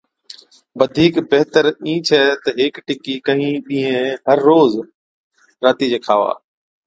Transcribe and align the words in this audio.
بڌِيڪ 0.77 1.13
بِهتر 1.29 1.65
اِين 1.85 1.97
ڇَي 2.07 2.21
تہ 2.43 2.49
هيڪ 2.59 2.75
ٽِڪِي 2.85 3.15
ڪهِين 3.25 3.55
ڏِينهين 3.65 4.19
هر 4.27 4.37
روز 4.47 4.71
راتِي 5.63 5.85
چَي 5.91 5.99
کاوا۔ 6.05 6.31